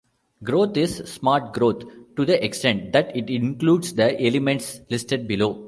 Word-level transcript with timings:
Growth 0.43 0.75
is 0.77 0.95
"smart 1.05 1.53
growth", 1.53 1.83
to 2.15 2.25
the 2.25 2.43
extent 2.43 2.91
that 2.91 3.15
it 3.15 3.29
includes 3.29 3.93
the 3.93 4.19
elements 4.19 4.81
listed 4.89 5.27
below. 5.27 5.59